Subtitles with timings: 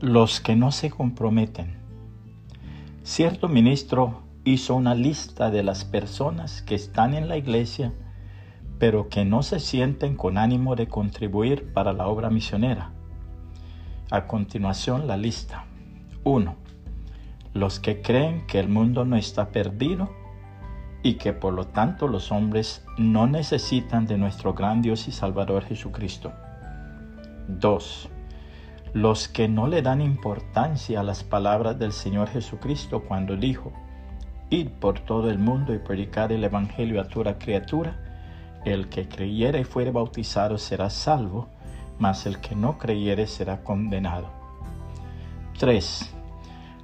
[0.00, 1.76] Los que no se comprometen.
[3.04, 7.92] Cierto ministro hizo una lista de las personas que están en la iglesia,
[8.78, 12.90] pero que no se sienten con ánimo de contribuir para la obra misionera.
[14.10, 15.64] A continuación la lista.
[16.24, 16.56] 1.
[17.54, 20.10] Los que creen que el mundo no está perdido
[21.02, 25.64] y que por lo tanto los hombres no necesitan de nuestro gran Dios y Salvador
[25.64, 26.32] Jesucristo.
[27.48, 28.08] 2.
[28.94, 33.72] Los que no le dan importancia a las palabras del Señor Jesucristo cuando dijo,
[34.50, 37.96] Id por todo el mundo y predicad el Evangelio a toda criatura,
[38.64, 41.48] el que creyere y fuere bautizado será salvo,
[41.98, 44.28] mas el que no creyere será condenado.
[45.58, 46.14] 3.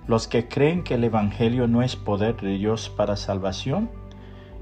[0.07, 3.91] Los que creen que el Evangelio no es poder de Dios para salvación,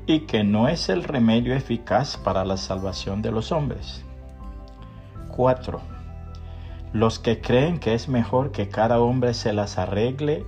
[0.06, 4.04] y que no es el remedio eficaz para la salvación de los hombres.
[5.36, 5.80] 4.
[6.92, 10.46] Los que creen que es mejor que cada hombre se las arregle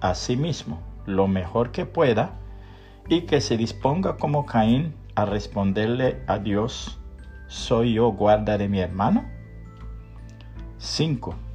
[0.00, 2.32] a sí mismo lo mejor que pueda
[3.08, 6.98] y que se disponga como Caín a responderle a Dios,
[7.46, 9.24] ¿soy yo guarda de mi hermano?
[10.78, 11.45] 5.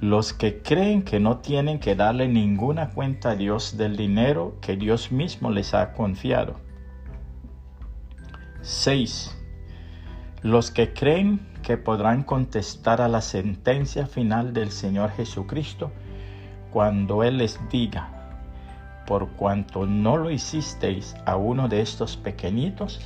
[0.00, 4.76] Los que creen que no tienen que darle ninguna cuenta a Dios del dinero que
[4.76, 6.56] Dios mismo les ha confiado.
[8.60, 9.34] 6.
[10.42, 15.90] Los que creen que podrán contestar a la sentencia final del Señor Jesucristo
[16.72, 18.10] cuando Él les diga,
[19.06, 23.00] por cuanto no lo hicisteis a uno de estos pequeñitos,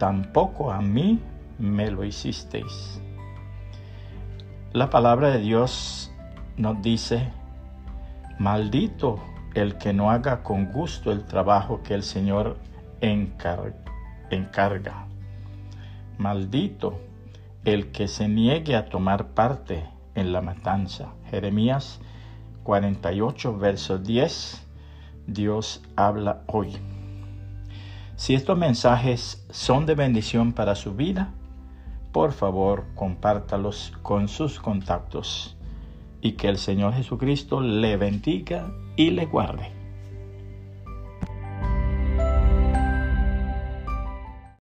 [0.00, 1.20] tampoco a mí
[1.60, 3.00] me lo hicisteis.
[4.74, 6.10] La palabra de Dios
[6.56, 7.30] nos dice,
[8.38, 12.56] maldito el que no haga con gusto el trabajo que el Señor
[13.02, 13.74] encarga.
[16.16, 16.98] Maldito
[17.66, 19.84] el que se niegue a tomar parte
[20.14, 21.08] en la matanza.
[21.30, 22.00] Jeremías
[22.62, 24.66] 48, verso 10.
[25.26, 26.78] Dios habla hoy.
[28.16, 31.34] Si estos mensajes son de bendición para su vida,
[32.12, 35.56] por favor compártalos con sus contactos
[36.20, 39.81] y que el Señor Jesucristo le bendiga y le guarde.